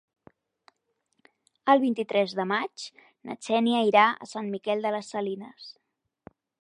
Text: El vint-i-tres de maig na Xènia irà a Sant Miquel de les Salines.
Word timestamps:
El 1.73 1.83
vint-i-tres 1.83 2.33
de 2.39 2.45
maig 2.53 2.85
na 3.29 3.37
Xènia 3.49 3.83
irà 3.91 4.07
a 4.27 4.31
Sant 4.33 4.51
Miquel 4.57 4.83
de 4.87 4.95
les 4.97 5.13
Salines. 5.17 5.69